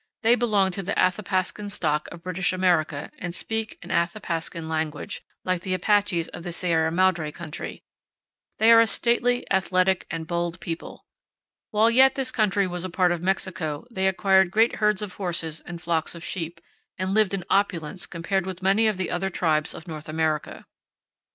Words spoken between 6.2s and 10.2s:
of the Sierra Madre country. They are a stately, athletic,